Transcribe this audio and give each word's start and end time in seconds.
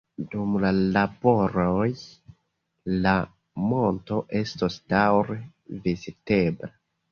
Dum 0.29 0.53
la 0.61 0.69
laboroj 0.95 1.89
la 3.05 3.13
monto 3.75 4.19
estos 4.43 4.81
daŭre 4.97 5.41
vizitebla. 5.87 6.75